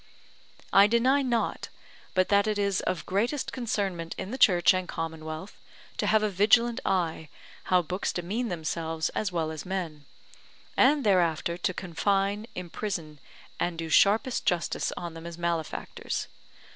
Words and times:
I 0.73 0.87
deny 0.87 1.21
not, 1.21 1.69
but 2.15 2.29
that 2.29 2.47
it 2.47 2.57
is 2.57 2.79
of 2.81 3.05
greatest 3.05 3.51
concernment 3.53 4.15
in 4.17 4.31
the 4.31 4.37
Church 4.39 4.73
and 4.73 4.87
Commonwealth, 4.87 5.59
to 5.97 6.07
have 6.07 6.23
a 6.23 6.29
vigilant 6.31 6.79
eye 6.83 7.29
how 7.65 7.83
books 7.83 8.11
demean 8.11 8.47
themselves 8.47 9.09
as 9.09 9.31
well 9.31 9.51
as 9.51 9.63
men; 9.63 10.05
and 10.75 11.03
thereafter 11.03 11.55
to 11.55 11.73
confine, 11.75 12.47
imprison, 12.55 13.19
and 13.59 13.77
do 13.77 13.89
sharpest 13.89 14.43
justice 14.43 14.91
on 14.97 15.13
them 15.13 15.27
as 15.27 15.37
malefactors. 15.37 16.27